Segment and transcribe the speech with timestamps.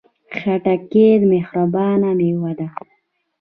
[0.39, 2.67] خټکی مهربانه میوه ده.